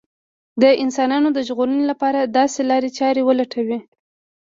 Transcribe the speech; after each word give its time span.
د 0.61 0.63
انسانانو 0.83 1.29
د 1.33 1.39
ژغورنې 1.47 1.85
لپاره 1.91 2.19
داسې 2.37 2.59
لارې 2.69 2.89
چارې 2.99 3.21
ولټوي 3.27 3.79